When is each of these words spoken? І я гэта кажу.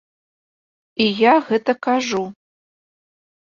І 1.05 1.07
я 1.19 1.35
гэта 1.51 1.71
кажу. 1.91 2.25